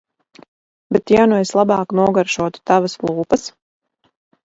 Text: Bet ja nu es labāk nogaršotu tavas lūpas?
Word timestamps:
Bet 0.97 1.13
ja 1.17 1.27
nu 1.33 1.37
es 1.45 1.53
labāk 1.59 1.95
nogaršotu 2.01 2.67
tavas 2.73 3.01
lūpas? 3.07 3.49